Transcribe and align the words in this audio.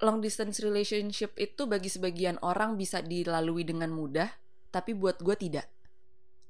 long 0.00 0.24
distance 0.24 0.60
relationship 0.64 1.36
itu 1.36 1.68
bagi 1.68 1.92
sebagian 1.92 2.40
orang 2.40 2.76
bisa 2.80 3.04
dilalui 3.04 3.64
dengan 3.64 3.92
mudah, 3.92 4.28
tapi 4.72 4.96
buat 4.96 5.20
gue 5.20 5.36
tidak. 5.36 5.68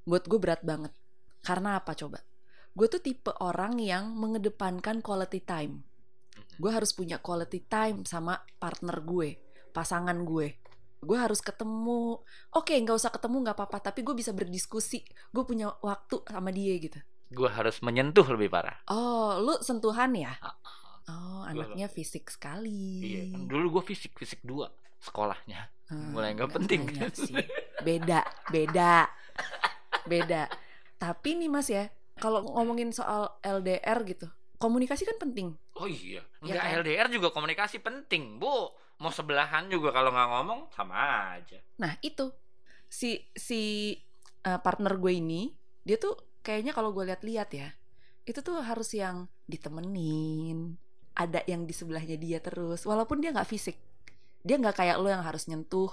Buat 0.06 0.30
gue 0.30 0.38
berat 0.38 0.62
banget. 0.62 0.94
Karena 1.42 1.78
apa 1.78 1.94
coba? 1.98 2.22
Gue 2.70 2.86
tuh 2.86 3.02
tipe 3.02 3.34
orang 3.42 3.82
yang 3.82 4.14
mengedepankan 4.14 5.02
quality 5.02 5.42
time. 5.42 5.82
Gue 6.60 6.70
harus 6.70 6.94
punya 6.94 7.18
quality 7.18 7.66
time 7.66 8.06
sama 8.06 8.38
partner 8.60 9.02
gue, 9.02 9.40
pasangan 9.74 10.16
gue. 10.22 10.60
Gue 11.00 11.16
harus 11.16 11.40
ketemu. 11.40 12.20
Oke, 12.54 12.76
nggak 12.76 12.96
usah 12.96 13.10
ketemu 13.10 13.36
nggak 13.48 13.56
apa-apa, 13.56 13.90
tapi 13.90 14.04
gue 14.04 14.14
bisa 14.14 14.30
berdiskusi. 14.36 15.02
Gue 15.32 15.42
punya 15.48 15.72
waktu 15.80 16.22
sama 16.28 16.52
dia 16.52 16.76
gitu. 16.76 17.00
Gue 17.32 17.48
harus 17.48 17.80
menyentuh 17.80 18.26
lebih 18.26 18.52
parah. 18.52 18.76
Oh, 18.90 19.40
lu 19.40 19.56
sentuhan 19.64 20.12
ya? 20.12 20.36
Ah, 20.44 20.54
Oh, 21.08 21.42
anaknya 21.42 21.88
fisik 21.88 22.28
sekali. 22.28 23.00
Iya, 23.00 23.22
dulu 23.46 23.80
gue 23.80 23.94
fisik 23.94 24.14
fisik 24.14 24.40
dua 24.42 24.68
sekolahnya. 25.00 25.70
Hmm, 25.88 26.12
mulai 26.14 26.36
nggak 26.36 26.52
penting. 26.54 26.86
banyak 26.86 27.14
sih. 27.26 27.34
Beda, 27.80 28.20
beda, 28.48 29.08
beda. 30.06 30.46
Tapi 30.96 31.40
nih 31.40 31.48
Mas 31.50 31.66
ya, 31.66 31.88
kalau 32.20 32.44
ngomongin 32.44 32.92
soal 32.92 33.40
LDR 33.40 34.04
gitu, 34.04 34.28
komunikasi 34.60 35.08
kan 35.08 35.16
penting. 35.18 35.56
Oh 35.74 35.88
iya, 35.88 36.20
Ya 36.44 36.60
nggak 36.60 36.62
kan? 36.62 36.78
LDR 36.84 37.06
juga 37.08 37.28
komunikasi 37.32 37.80
penting, 37.80 38.36
Bu. 38.36 38.70
Mau 39.00 39.08
sebelahan 39.08 39.66
juga 39.66 39.90
kalau 39.90 40.12
nggak 40.12 40.28
ngomong 40.28 40.60
sama 40.70 40.94
aja. 41.34 41.56
Nah 41.80 41.96
itu 42.04 42.28
si 42.86 43.24
si 43.32 43.96
uh, 44.44 44.60
partner 44.60 45.00
gue 45.00 45.12
ini, 45.16 45.48
dia 45.80 45.96
tuh 45.96 46.14
kayaknya 46.44 46.76
kalau 46.76 46.92
gue 46.92 47.08
lihat-lihat 47.08 47.48
ya, 47.50 47.72
itu 48.28 48.44
tuh 48.44 48.60
harus 48.60 48.92
yang 48.92 49.24
ditemenin, 49.48 50.76
ada 51.20 51.44
yang 51.44 51.68
di 51.68 51.76
sebelahnya 51.76 52.16
dia 52.16 52.40
terus, 52.40 52.88
walaupun 52.88 53.20
dia 53.20 53.28
nggak 53.28 53.44
fisik, 53.44 53.76
dia 54.40 54.56
nggak 54.56 54.80
kayak 54.80 54.96
lo 54.96 55.12
yang 55.12 55.20
harus 55.20 55.44
nyentuh, 55.44 55.92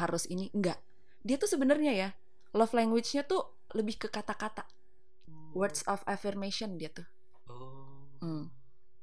harus 0.00 0.24
ini 0.24 0.48
enggak. 0.56 0.80
Dia 1.20 1.36
tuh 1.36 1.52
sebenarnya 1.52 1.92
ya, 1.92 2.08
love 2.56 2.72
language-nya 2.72 3.28
tuh 3.28 3.44
lebih 3.76 4.00
ke 4.00 4.08
kata-kata, 4.08 4.64
words 5.52 5.84
of 5.84 6.00
affirmation 6.08 6.80
dia 6.80 6.88
tuh. 6.88 7.04
Oh. 7.44 8.08
Hmm. 8.24 8.48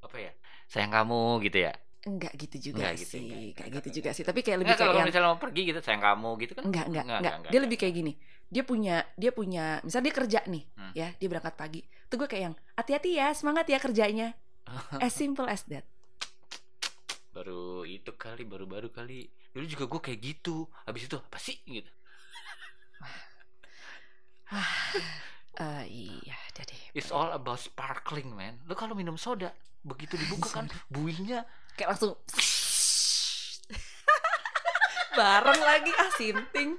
Apa 0.02 0.18
ya? 0.18 0.32
Sayang 0.66 0.90
kamu 0.90 1.46
gitu 1.46 1.70
ya? 1.70 1.74
Enggak 2.02 2.34
gitu 2.34 2.74
juga 2.74 2.90
Enggak 2.90 2.94
gitu, 2.98 3.12
sih, 3.14 3.22
enggak. 3.30 3.54
kayak 3.62 3.70
gitu 3.78 3.90
juga 4.02 4.10
sih. 4.18 4.24
Tapi 4.26 4.40
kayak 4.42 4.58
lebih 4.66 4.74
Enggak 4.74 4.82
kalau 4.82 4.94
kayak 4.98 5.02
yang 5.06 5.10
misalnya 5.14 5.30
mau 5.30 5.38
pergi 5.38 5.62
gitu 5.70 5.80
sayang 5.86 6.02
kamu 6.02 6.30
gitu 6.42 6.52
kan? 6.58 6.64
enggak, 6.66 6.86
enggak, 6.90 7.06
Enggak, 7.06 7.06
enggak. 7.06 7.20
enggak, 7.22 7.34
Dia 7.38 7.38
enggak, 7.54 7.62
lebih 7.70 7.78
kayak 7.78 7.94
gini. 7.94 8.14
Dia 8.52 8.64
punya, 8.66 8.96
dia 9.16 9.32
punya, 9.32 9.66
misalnya 9.86 10.06
dia 10.10 10.16
kerja 10.18 10.40
nih, 10.50 10.64
Hmm. 10.74 10.92
ya, 10.98 11.08
dia 11.14 11.28
berangkat 11.30 11.54
pagi. 11.54 11.82
Tuh 12.10 12.18
gue 12.18 12.28
kayak 12.28 12.44
yang 12.50 12.56
hati-hati 12.74 13.12
ya, 13.16 13.28
semangat 13.38 13.70
ya 13.70 13.78
kerjanya. 13.78 14.34
As 15.00 15.16
simple 15.16 15.48
as 15.48 15.64
that. 15.68 15.88
baru 17.32 17.88
itu 17.88 18.12
kali, 18.20 18.44
baru-baru 18.44 18.92
kali. 18.92 19.32
Dulu 19.56 19.64
juga 19.64 19.88
gue 19.88 20.02
kayak 20.04 20.20
gitu. 20.20 20.68
Habis 20.84 21.08
itu 21.08 21.16
apa 21.16 21.38
sih 21.40 21.58
gitu? 21.64 21.92
Eh 25.52 25.86
iya, 25.92 26.40
deh. 26.56 26.96
It's 26.96 27.12
all 27.12 27.36
about 27.36 27.60
sparkling, 27.60 28.32
man. 28.32 28.64
Lu 28.66 28.74
kalau 28.74 28.96
minum 28.96 29.20
soda, 29.20 29.52
begitu 29.84 30.16
dibuka 30.22 30.50
kan 30.50 30.66
buihnya 30.88 31.44
Kayak 31.76 31.96
langsung 31.96 32.14
bareng 35.18 35.62
lagi 35.62 35.92
ah 35.96 36.12
sinting. 36.16 36.76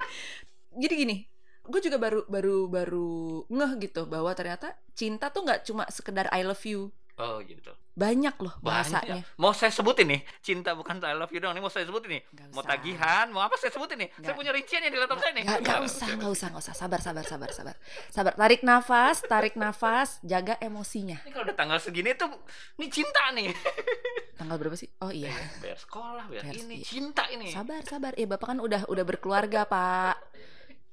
Jadi 0.72 0.94
gini, 0.96 1.16
gue 1.64 1.80
juga 1.80 1.96
baru 2.00 2.24
baru 2.28 2.68
baru 2.68 3.44
ngeh 3.48 3.72
gitu 3.88 4.08
bahwa 4.08 4.32
ternyata 4.32 4.76
cinta 4.96 5.32
tuh 5.32 5.44
nggak 5.44 5.64
cuma 5.68 5.84
sekedar 5.88 6.28
I 6.32 6.44
love 6.44 6.64
you. 6.64 6.92
Oh 7.20 7.44
gitu. 7.44 7.68
Banyak 7.92 8.40
loh 8.40 8.56
Banyak. 8.56 8.64
bahasanya. 8.64 9.20
Mau 9.36 9.52
saya 9.52 9.68
sebutin 9.68 10.08
nih, 10.08 10.20
cinta 10.40 10.72
bukan 10.72 10.96
I 11.04 11.12
love 11.12 11.28
you 11.28 11.44
doang. 11.44 11.52
Ini 11.52 11.60
mau 11.60 11.68
saya 11.68 11.84
sebutin 11.84 12.08
nih. 12.08 12.22
Mau 12.56 12.64
usah. 12.64 12.72
tagihan, 12.72 13.28
mau 13.28 13.44
apa 13.44 13.60
saya 13.60 13.68
sebutin 13.68 14.00
nih? 14.00 14.08
Saya 14.08 14.32
Nggak. 14.32 14.36
punya 14.40 14.50
rinciannya 14.56 14.88
di 14.88 14.98
laptop 14.98 15.18
saya 15.20 15.32
nih. 15.36 15.44
Nggak, 15.44 15.60
nggak 15.60 15.80
usah, 15.84 16.08
nggak 16.16 16.32
usah, 16.32 16.46
nggak 16.48 16.62
usah. 16.64 16.74
Sabar, 16.74 17.00
sabar, 17.04 17.24
sabar, 17.28 17.50
sabar. 17.52 17.76
Sabar, 18.08 18.32
tarik 18.32 18.64
nafas, 18.64 19.16
tarik 19.28 19.54
nafas, 19.60 20.24
jaga 20.24 20.56
emosinya. 20.56 21.20
Ini 21.20 21.30
kalau 21.36 21.44
udah 21.44 21.56
tanggal 21.56 21.78
segini 21.84 22.16
tuh, 22.16 22.32
ini 22.80 22.86
cinta 22.88 23.28
nih. 23.36 23.52
Tanggal 24.40 24.56
berapa 24.56 24.74
sih? 24.74 24.88
Oh 25.04 25.12
iya. 25.12 25.30
Bayar 25.60 25.78
sekolah, 25.78 26.24
bayar 26.26 26.48
Bayar 26.48 26.56
ini, 26.64 26.80
iya. 26.80 26.86
cinta 26.88 27.28
ini. 27.28 27.52
Sabar, 27.52 27.84
sabar. 27.84 28.16
Ya 28.16 28.24
Bapak 28.24 28.56
kan 28.56 28.58
udah 28.58 28.88
udah 28.88 29.04
berkeluarga, 29.04 29.68
Pak. 29.68 30.16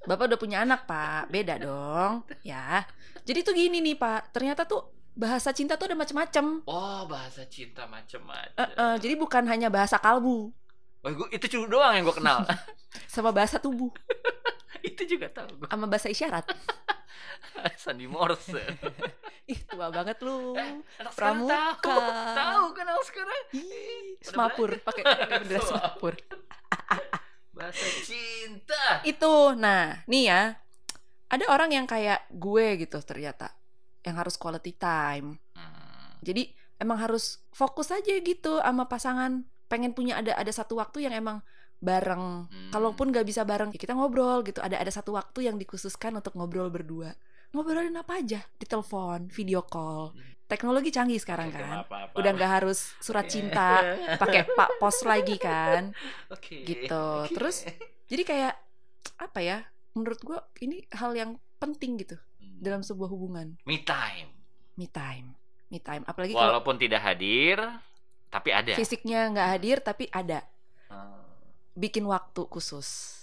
Bapak 0.04 0.30
udah 0.30 0.38
punya 0.38 0.62
anak, 0.62 0.84
Pak. 0.84 1.32
Beda 1.32 1.56
dong, 1.56 2.28
ya. 2.44 2.84
Jadi 3.24 3.40
tuh 3.40 3.56
gini 3.56 3.80
nih, 3.80 3.96
Pak. 3.96 4.36
Ternyata 4.36 4.68
tuh 4.68 4.99
bahasa 5.20 5.52
cinta 5.52 5.76
tuh 5.76 5.92
ada 5.92 5.96
macam-macam. 6.00 6.64
Oh, 6.64 7.04
bahasa 7.04 7.44
cinta 7.44 7.84
macem-macem. 7.84 8.56
Eh, 8.56 8.68
eh, 8.72 8.94
jadi 8.96 9.14
bukan 9.20 9.44
hanya 9.44 9.68
bahasa 9.68 10.00
kalbu, 10.00 10.48
Oh, 11.00 11.08
gua, 11.16 11.28
itu 11.32 11.48
cuma 11.56 11.64
doang 11.64 11.96
yang 11.96 12.04
gue 12.04 12.12
kenal. 12.12 12.44
sama 13.12 13.32
bahasa 13.32 13.56
tubuh, 13.56 13.88
itu 14.88 15.00
juga 15.08 15.32
tahu 15.32 15.64
gue. 15.64 15.68
sama 15.68 15.88
bahasa 15.88 16.12
isyarat. 16.12 16.44
Sandi 17.80 18.04
Morse. 18.04 18.60
Ih, 19.48 19.60
tua 19.68 19.88
banget 19.88 20.20
lu. 20.20 20.56
Anak 20.56 21.12
sekarang 21.12 21.44
Pramuka. 21.44 21.64
tahu, 21.80 22.00
tahu 22.36 22.64
kan 22.72 22.84
anak 22.88 23.04
sekarang. 23.04 23.40
Ih, 23.56 24.16
semapur, 24.20 24.70
pakai 24.80 25.02
pakai 25.04 25.36
bendera 25.40 25.60
semapur. 25.64 26.14
Bahasa 27.52 27.86
cinta. 28.04 29.00
Itu, 29.04 29.56
nah, 29.56 30.04
nih 30.04 30.24
ya. 30.28 30.42
Ada 31.32 31.44
orang 31.48 31.70
yang 31.72 31.86
kayak 31.88 32.28
gue 32.32 32.80
gitu 32.80 32.98
ternyata, 33.00 33.52
yang 34.04 34.16
harus 34.16 34.36
quality 34.36 34.72
time. 34.76 35.36
Hmm. 35.56 36.16
Jadi 36.20 36.52
emang 36.80 37.00
harus 37.00 37.40
fokus 37.52 37.92
aja 37.92 38.12
gitu 38.20 38.60
sama 38.60 38.88
pasangan. 38.88 39.44
Pengen 39.70 39.94
punya 39.94 40.18
ada 40.18 40.34
ada 40.34 40.50
satu 40.50 40.80
waktu 40.80 41.06
yang 41.08 41.14
emang 41.14 41.44
bareng. 41.80 42.48
Hmm. 42.48 42.70
Kalaupun 42.72 43.12
nggak 43.12 43.24
bisa 43.24 43.42
bareng, 43.44 43.72
ya 43.72 43.78
kita 43.80 43.96
ngobrol 43.96 44.44
gitu. 44.44 44.60
Ada 44.60 44.80
ada 44.80 44.92
satu 44.92 45.16
waktu 45.16 45.48
yang 45.48 45.56
dikhususkan 45.56 46.16
untuk 46.16 46.36
ngobrol 46.36 46.68
berdua. 46.68 47.12
Ngobrolin 47.50 47.96
apa 47.98 48.22
aja? 48.22 48.40
Di 48.56 48.66
telepon, 48.68 49.26
video 49.32 49.66
call. 49.66 50.14
Teknologi 50.46 50.90
canggih 50.90 51.18
sekarang 51.18 51.50
Oke, 51.50 51.62
kan. 51.62 51.86
apa-apa. 51.86 52.14
Udah 52.18 52.30
nggak 52.34 52.52
harus 52.62 52.94
surat 52.98 53.26
cinta, 53.30 53.82
pakai 54.18 54.46
pak 54.58 54.82
pos 54.82 55.02
lagi 55.06 55.38
kan. 55.38 55.94
Oke. 56.30 56.66
Gitu. 56.66 57.06
Oke. 57.26 57.34
Terus 57.34 57.66
jadi 58.10 58.22
kayak 58.26 58.54
apa 59.18 59.38
ya? 59.42 59.58
Menurut 59.94 60.18
gue 60.22 60.38
ini 60.62 60.86
hal 60.94 61.14
yang 61.14 61.38
penting 61.58 61.98
gitu 61.98 62.14
Hmm. 62.18 62.29
Dalam 62.60 62.80
sebuah 62.80 63.08
hubungan. 63.08 63.56
me 63.64 63.80
time. 63.80 64.28
Me 64.76 64.84
time, 64.86 65.32
me 65.66 65.78
time. 65.78 66.04
Apalagi 66.04 66.32
kalau 66.32 66.54
Walaupun 66.54 66.76
tidak 66.76 67.00
hadir, 67.00 67.56
tapi 68.28 68.48
ada. 68.50 68.72
fisiknya 68.74 69.28
nggak 69.28 69.48
hadir 69.50 69.76
tapi 69.78 70.06
ada 70.08 70.44
Hmm. 70.86 71.24
bikin 71.72 72.04
waktu 72.04 72.44
khusus. 72.46 73.16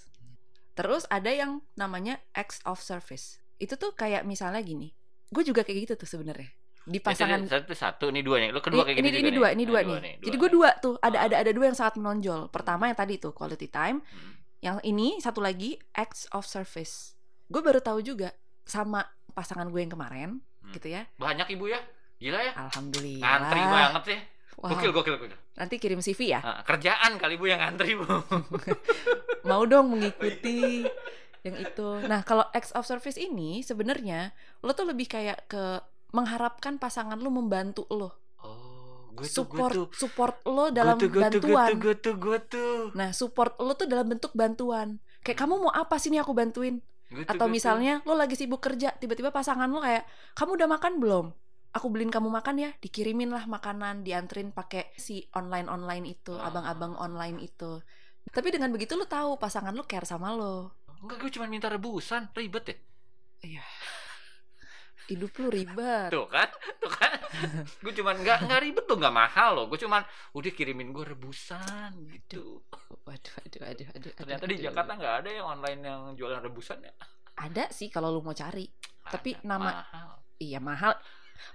Terus 0.73 1.05
ada 1.07 1.27
yang 1.27 1.59
namanya 1.73 2.21
acts 2.31 2.61
of 2.63 2.77
service. 2.77 3.37
Itu 3.57 3.75
tuh 3.75 3.91
kayak 3.91 4.23
misalnya 4.23 4.61
gini. 4.61 4.93
Gue 5.27 5.41
juga 5.41 5.61
kayak 5.61 5.79
gitu 5.83 5.93
tuh 5.97 6.07
sebenarnya. 6.07 6.47
Di 6.83 7.03
pasangan 7.03 7.43
Jadi, 7.43 7.51
satu, 7.51 7.73
satu, 7.73 8.05
ini 8.07 8.21
dua 8.21 8.39
nih. 8.39 8.49
Lu 8.53 8.61
kedua 8.61 8.85
kayak 8.85 8.95
ini, 8.95 9.09
gitu 9.09 9.17
ini 9.17 9.27
juga 9.27 9.33
dua, 9.33 9.47
nih? 9.47 9.53
ini 9.53 9.63
dua 9.65 9.79
nih. 9.99 10.15
Jadi 10.21 10.35
gue 10.37 10.49
dua 10.49 10.69
tuh, 10.77 10.95
ada 11.01 11.17
ada 11.19 11.35
ada 11.41 11.51
dua 11.51 11.65
yang 11.67 11.75
sangat 11.75 11.97
menonjol. 11.97 12.47
Pertama 12.47 12.87
yang 12.87 12.95
tadi 12.95 13.17
tuh 13.17 13.33
quality 13.33 13.67
time, 13.67 13.99
Hmm. 13.99 14.31
yang 14.61 14.77
ini 14.81 15.19
satu 15.19 15.41
lagi 15.41 15.75
acts 15.91 16.29
of 16.31 16.45
service. 16.45 17.17
Gue 17.49 17.59
baru 17.59 17.81
tahu 17.81 17.99
juga 17.99 18.31
sama 18.63 19.03
pasangan 19.37 19.69
gue 19.69 19.77
yang 19.77 19.93
kemarin, 19.93 20.41
Hmm. 20.41 20.73
gitu 20.73 20.89
ya. 20.89 21.05
Banyak 21.15 21.45
ibu 21.47 21.69
ya? 21.69 21.77
Gila 22.17 22.41
ya? 22.41 22.53
Alhamdulillah. 22.57 23.21
Ngantri 23.21 23.61
banget 23.61 24.03
ya. 24.07 24.19
Wow. 24.57 24.73
Gokil, 24.73 24.89
gokil, 24.91 25.13
gokil. 25.15 25.37
Nanti 25.53 25.77
kirim 25.77 26.01
CV 26.01 26.33
ya. 26.33 26.41
Ah, 26.41 26.59
kerjaan 26.61 27.15
kali 27.15 27.37
bu 27.37 27.45
yang 27.45 27.61
ngantri 27.61 27.93
bu. 27.93 28.05
Mau 29.47 29.63
dong 29.63 29.93
mengikuti 29.93 30.81
yang 31.45 31.55
itu. 31.55 31.87
Nah, 32.03 32.21
kalau 32.21 32.41
acts 32.51 32.73
of 32.73 32.83
service 32.83 33.15
ini 33.15 33.61
sebenarnya 33.61 34.33
lo 34.59 34.73
tuh 34.73 34.85
lebih 34.85 35.05
kayak 35.05 35.45
ke 35.45 35.63
mengharapkan 36.09 36.75
pasangan 36.75 37.15
lo 37.15 37.29
membantu 37.29 37.85
lo. 37.87 38.17
Oh, 38.41 39.13
gue 39.13 39.23
tuh, 39.23 39.45
support 39.45 39.71
gue 39.71 39.77
tuh. 39.77 39.87
support 39.95 40.35
lo 40.43 40.69
dalam 40.69 40.95
gue 40.95 41.05
tuh, 41.05 41.09
gue 41.11 41.21
tuh, 41.21 41.39
gue 41.39 41.53
bantuan. 41.53 41.67
tuh, 41.67 41.77
gue 41.77 41.95
tuh, 41.95 42.15
gue 42.17 42.37
tuh. 42.49 42.75
Nah, 42.93 43.09
support 43.11 43.53
lo 43.57 43.73
tuh 43.73 43.85
dalam 43.85 44.09
bentuk 44.09 44.33
bantuan. 44.33 44.97
Kayak 45.21 45.37
kamu 45.39 45.53
mau 45.59 45.71
apa 45.71 45.95
sih 45.95 46.09
nih 46.09 46.21
aku 46.21 46.33
bantuin? 46.33 46.81
Gue 47.07 47.23
tuh, 47.23 47.31
Atau 47.35 47.47
gue 47.47 47.51
tuh. 47.51 47.55
misalnya 47.55 47.93
lo 48.03 48.13
lagi 48.19 48.35
sibuk 48.35 48.59
kerja, 48.59 48.91
tiba-tiba 48.99 49.31
pasangan 49.31 49.71
lo 49.71 49.79
kayak, 49.79 50.03
"Kamu 50.35 50.59
udah 50.59 50.67
makan 50.67 50.93
belum?" 50.99 51.25
Aku 51.75 51.93
beliin 51.93 52.09
kamu 52.09 52.31
makan 52.31 52.57
ya, 52.57 52.69
dikirimin 52.81 53.29
lah 53.29 53.45
makanan, 53.45 54.01
dianterin 54.01 54.49
pakai 54.49 54.91
si 54.97 55.27
online-online 55.35 56.05
itu, 56.09 56.33
abang-abang 56.33 56.97
online 56.97 57.37
itu. 57.43 57.83
Tapi 58.27 58.49
dengan 58.49 58.73
begitu 58.73 58.97
lo 58.97 59.05
tahu 59.05 59.37
pasangan 59.37 59.75
lo 59.75 59.85
care 59.85 60.07
sama 60.07 60.33
lo. 60.33 60.73
Enggak, 61.03 61.21
gue 61.21 61.31
cuma 61.37 61.45
minta 61.45 61.69
rebusan. 61.69 62.33
Ribet 62.33 62.65
ya? 62.65 62.75
Iya. 63.45 63.65
Hidup 65.07 65.31
lu 65.39 65.47
ribet. 65.53 66.09
Tuh 66.09 66.25
kan? 66.27 66.49
Tuh 66.81 66.91
kan? 66.91 67.11
gue 67.83 67.93
cuma 67.93 68.11
nggak 68.11 68.47
nggak 68.47 68.59
ribet 68.61 68.85
tuh, 68.85 68.97
nggak 68.97 69.11
mahal 69.11 69.49
loh. 69.53 69.65
Gue 69.67 69.77
cuman 69.77 70.01
udah 70.31 70.51
kirimin 70.51 70.89
gue 70.89 71.05
rebusan 71.07 71.91
gitu. 72.09 72.63
Waduh, 73.03 73.33
waduh, 73.37 73.61
waduh, 73.63 73.85
waduh. 73.89 74.11
Ternyata 74.13 74.43
aduh, 74.43 74.51
di 74.51 74.55
aduh. 74.57 74.65
Jakarta 74.69 74.91
nggak 74.95 75.15
ada 75.21 75.29
yang 75.29 75.47
online 75.47 75.79
yang 75.81 76.01
jualan 76.13 76.41
rebusan 76.41 76.79
ya. 76.81 76.93
ada 77.37 77.69
sih 77.69 77.87
kalau 77.87 78.09
lu 78.09 78.19
mau 78.19 78.33
cari. 78.33 78.65
Tapi 79.03 79.37
Ada, 79.37 79.45
nama- 79.45 79.73
mahal. 79.85 80.07
Iya 80.37 80.57
mahal. 80.57 80.93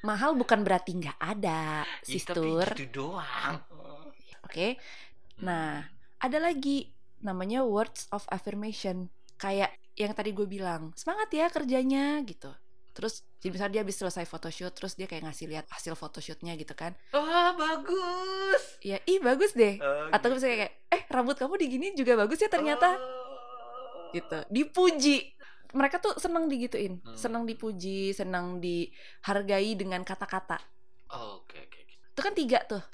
Mahal 0.01 0.39
bukan 0.39 0.63
berarti 0.63 0.95
nggak 0.95 1.19
ada, 1.19 1.83
tapi 1.83 2.07
sistur. 2.07 2.67
gitu 2.79 3.11
doang. 3.11 3.59
Oke. 4.47 4.79
Nah, 5.39 5.83
ada 6.17 6.39
lagi 6.39 6.87
namanya 7.19 7.67
words 7.67 8.07
of 8.11 8.23
affirmation. 8.31 9.11
Kayak 9.37 9.75
yang 9.99 10.15
tadi 10.15 10.31
gue 10.31 10.47
bilang, 10.47 10.95
semangat 10.95 11.35
ya 11.35 11.51
kerjanya 11.51 12.23
gitu. 12.23 12.55
Terus 12.93 13.25
jadi 13.39 13.51
misalnya 13.51 13.73
dia 13.73 13.83
habis 13.83 13.97
selesai 13.97 14.25
photoshoot, 14.25 14.71
terus 14.71 14.95
dia 14.95 15.05
kayak 15.05 15.25
ngasih 15.25 15.49
lihat 15.49 15.67
hasil 15.67 15.93
photoshootnya 15.93 16.53
gitu 16.55 16.73
kan. 16.73 16.93
oh 17.11 17.51
bagus 17.55 18.63
Ya, 18.81 19.01
ih 19.03 19.19
bagus 19.19 19.53
deh. 19.53 19.77
Oh, 19.79 20.09
Atau 20.09 20.31
gitu. 20.31 20.37
misalnya 20.39 20.57
kayak, 20.63 20.75
eh 20.89 21.03
rambut 21.09 21.35
kamu 21.35 21.55
digini 21.57 21.87
juga 21.93 22.15
bagus 22.15 22.37
ya 22.37 22.47
ternyata. 22.47 22.95
Oh. 22.95 24.11
Gitu. 24.11 24.39
Dipuji. 24.49 25.33
Mereka 25.73 25.99
tuh 25.99 26.13
senang 26.17 26.47
digituin. 26.47 27.01
Hmm. 27.01 27.17
Senang 27.17 27.43
dipuji, 27.43 28.13
senang 28.13 28.61
dihargai 28.61 29.73
dengan 29.73 30.03
kata-kata. 30.03 30.61
Oh, 31.11 31.41
oke 31.41 31.57
oke 31.59 31.79
oke. 31.79 31.95
Itu 32.13 32.21
kan 32.21 32.33
tiga 32.33 32.61
tuh. 32.63 32.85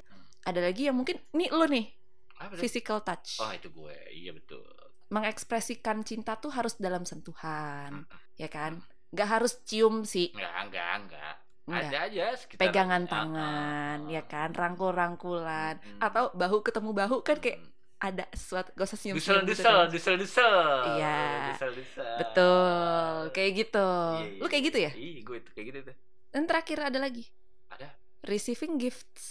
Ada 0.42 0.62
lagi 0.62 0.86
yang 0.86 0.94
mungkin, 0.94 1.18
nih 1.32 1.50
lo 1.50 1.66
nih, 1.66 1.90
Apa 2.38 2.54
physical 2.54 3.02
touch. 3.02 3.36
oh 3.36 3.50
itu 3.50 3.66
gue 3.68 3.94
iya 4.14 4.30
betul 4.30 4.62
mengekspresikan 5.08 6.04
cinta 6.04 6.36
tuh 6.36 6.48
harus 6.48 6.76
dalam 6.76 7.02
Hmm. 7.02 7.10
sentuhan, 7.10 7.92
ya 8.36 8.46
kan? 8.46 8.78
Nggak 9.08 9.28
harus 9.30 9.52
cium 9.62 10.04
sih, 10.04 10.28
enggak 10.30 10.52
enggak 10.62 10.88
enggak 10.98 11.34
Nggak. 11.64 11.84
ada 11.86 11.98
aja 12.02 12.24
sekitar 12.34 12.60
pegangan 12.62 13.02
Ah, 13.02 13.10
tangan, 13.10 13.98
ah. 14.02 14.10
ya 14.10 14.22
kan? 14.22 14.48
Rangkul-rangkulan, 14.50 15.74
Mm-mm. 15.76 16.00
atau 16.00 16.32
bahu 16.32 16.60
ketemu 16.60 16.90
bahu 16.94 17.16
kan 17.20 17.36
kayak 17.36 17.58
Mm. 17.58 17.68
ada 17.98 18.24
sesuatu 18.30 18.70
gak 18.72 18.84
usah 18.84 18.94
dusel 18.94 19.04
cium-cium 19.10 19.42
gitu 19.42 19.50
dusel 19.50 19.74
kan. 19.74 19.88
dusel 20.16 20.56
Iya. 20.94 21.18
dusel 21.50 21.70
dusel 21.74 22.16
Betul, 22.16 23.12
kayak 23.32 23.52
gitu. 23.58 23.88
Iya, 24.18 24.38
Lu 24.38 24.46
kayak 24.46 24.64
gitu 24.64 24.78
ya? 24.78 24.90
iya 24.92 25.20
gue 25.20 25.36
itu 25.36 25.50
kayak 25.50 25.66
gitu 25.66 25.78
tuh 25.82 25.96
Dan 26.28 26.42
terakhir 26.44 26.78
ada 26.84 26.98
lagi, 26.98 27.24
ada 27.68 27.88
receiving 28.22 28.76
gifts. 28.76 29.24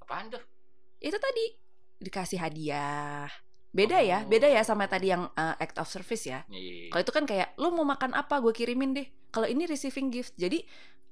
apaan 0.00 0.28
tuh 0.28 0.42
Itu 0.98 1.16
tadi 1.16 1.44
dikasih 1.98 2.36
hadiah. 2.38 3.28
Beda 3.74 3.98
ya, 3.98 4.22
Oh. 4.22 4.30
beda 4.30 4.46
ya 4.46 4.62
sama 4.62 4.86
tadi 4.86 5.10
yang 5.10 5.26
uh, 5.28 5.54
act 5.58 5.74
of 5.76 5.86
service 5.86 6.24
ya. 6.24 6.46
Iya, 6.46 6.54
iya, 6.54 6.72
iya. 6.78 6.88
Kalau 6.88 7.02
itu 7.02 7.12
kan 7.12 7.24
kayak 7.24 7.48
lo 7.56 7.68
mau 7.68 7.82
makan 7.84 8.14
apa 8.14 8.38
gue 8.38 8.54
kirimin 8.54 8.94
deh. 8.94 9.04
Kalau 9.28 9.44
ini 9.44 9.66
receiving 9.66 10.08
gift. 10.08 10.30
Jadi 10.34 10.62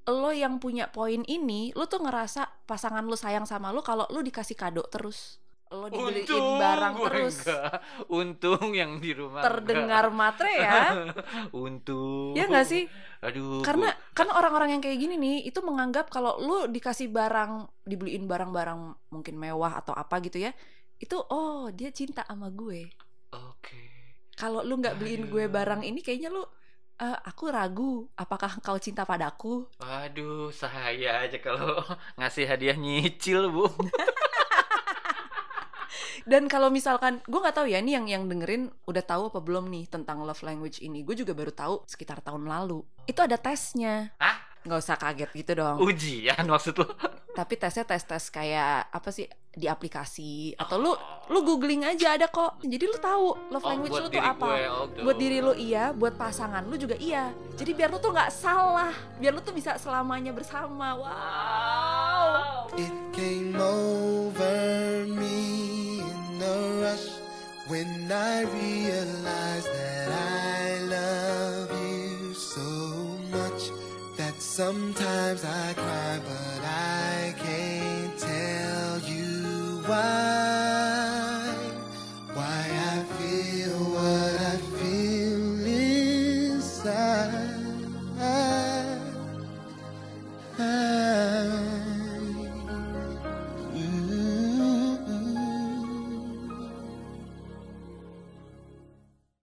lo 0.05 0.31
yang 0.31 0.57
punya 0.57 0.87
poin 0.87 1.23
ini, 1.25 1.71
lo 1.73 1.85
tuh 1.85 1.99
ngerasa 1.99 2.63
pasangan 2.65 3.03
lo 3.03 3.15
sayang 3.15 3.43
sama 3.43 3.71
lo 3.71 3.83
kalau 3.83 4.07
lo 4.09 4.19
dikasih 4.19 4.55
kado 4.55 4.87
terus. 4.87 5.43
Lo 5.69 5.89
dibeliin 5.89 6.23
Untung 6.23 6.47
barang 6.57 6.93
gue 6.93 7.09
terus. 7.09 7.35
enggak. 7.41 7.73
Untung 8.07 8.65
yang 8.73 8.93
di 8.99 9.11
rumah 9.11 9.41
Terdengar 9.41 10.13
matre 10.13 10.53
ya. 10.53 10.71
enggak. 10.93 11.27
Untung. 11.67 12.31
Ya 12.33 12.45
nggak 12.45 12.67
sih? 12.69 12.87
Aduh. 13.21 13.63
Karena 13.63 13.89
gua- 13.89 13.99
kan 14.13 14.29
orang-orang 14.29 14.71
yang 14.71 14.83
kayak 14.83 14.99
gini 14.99 15.17
nih 15.17 15.37
itu 15.45 15.59
menganggap 15.61 16.07
kalau 16.09 16.39
lo 16.39 16.67
dikasih 16.67 17.09
barang, 17.09 17.67
dibeliin 17.83 18.25
barang-barang 18.25 18.81
mungkin 19.09 19.35
mewah 19.35 19.77
atau 19.77 19.93
apa 19.93 20.21
gitu 20.21 20.39
ya. 20.39 20.53
Itu 21.03 21.19
oh, 21.19 21.67
dia 21.75 21.91
cinta 21.91 22.23
sama 22.23 22.47
gue. 22.55 22.87
Oke. 23.35 23.83
Kalau 24.39 24.63
lu 24.63 24.79
nggak 24.79 25.03
beliin 25.03 25.27
gue 25.27 25.51
barang 25.51 25.83
ini 25.83 25.99
kayaknya 25.99 26.31
lu 26.31 26.47
"Eh, 27.03 27.19
aku 27.27 27.51
ragu 27.51 28.07
apakah 28.15 28.63
kau 28.63 28.79
cinta 28.79 29.03
padaku 29.03 29.67
Waduh, 29.83 30.55
saya 30.55 31.27
aja 31.27 31.43
kalau 31.43 31.83
ngasih 32.23 32.47
hadiah 32.47 32.79
nyicil, 32.79 33.51
Bu. 33.51 33.67
Dan 36.23 36.47
kalau 36.47 36.71
misalkan 36.71 37.19
gue 37.27 37.41
nggak 37.43 37.57
tahu 37.59 37.67
ya 37.67 37.83
ini 37.83 37.99
yang 37.99 38.07
yang 38.07 38.25
dengerin 38.31 38.71
udah 38.87 39.03
tahu 39.03 39.35
apa 39.35 39.43
belum 39.43 39.67
nih 39.75 39.91
tentang 39.91 40.23
love 40.23 40.47
language 40.47 40.79
ini. 40.79 41.03
Gue 41.03 41.19
juga 41.19 41.35
baru 41.35 41.51
tahu 41.51 41.83
sekitar 41.83 42.23
tahun 42.23 42.47
lalu. 42.47 42.87
Itu 43.11 43.27
ada 43.27 43.35
tesnya. 43.35 44.15
Hah? 44.23 44.39
Nggak 44.63 44.79
usah 44.79 44.95
kaget 44.95 45.31
gitu 45.35 45.53
dong. 45.59 45.83
Ujian 45.83 46.47
maksud 46.47 46.79
lu? 46.79 46.87
Tapi 47.33 47.57
tesnya 47.57 47.83
tes 47.83 48.05
tes 48.05 48.29
kayak 48.29 48.93
apa 48.93 49.09
sih 49.09 49.25
di 49.53 49.65
aplikasi 49.65 50.57
atau 50.57 50.77
lu 50.77 50.93
Oh. 50.93 50.97
lu 51.29 51.41
googling 51.43 51.81
aja 51.83 52.17
ada 52.17 52.29
kok. 52.29 52.61
Jadi 52.61 52.85
lu 52.85 52.97
tahu 52.97 53.27
love 53.49 53.65
Oh, 53.65 53.69
language 53.69 53.93
lu 53.95 54.09
tuh 54.09 54.21
apa. 54.21 54.45
gue, 54.45 54.61
oh. 54.69 54.85
Buat 55.01 55.17
diri 55.17 55.41
lu 55.41 55.53
iya, 55.53 55.93
buat 55.93 56.13
pasangan 56.15 56.65
lu 56.65 56.77
juga 56.77 56.93
iya. 56.97 57.33
Jadi 57.57 57.73
biar 57.73 57.89
lu 57.89 57.97
tuh 57.97 58.13
nggak 58.13 58.29
salah, 58.29 58.93
biar 59.17 59.33
lu 59.33 59.41
tuh 59.41 59.53
bisa 59.53 59.77
selamanya 59.77 60.33
bersama. 60.33 60.93
Wow. 60.93 62.69
It 62.77 62.93
came 63.13 63.57
over 63.57 64.61
me 65.09 65.41
in 66.01 66.37
a 66.37 66.57
rush 66.85 67.09
when 67.69 67.89
I 68.09 68.45
realized 68.45 69.69
that 69.69 70.09
I 70.13 70.61
love 70.85 71.69
you 71.73 72.33
so 72.33 72.69
much 73.29 73.69
that 74.17 74.37
sometimes 74.41 75.45
I 75.45 75.73
cry, 75.73 76.17
but 76.25 76.52
you 79.93 80.52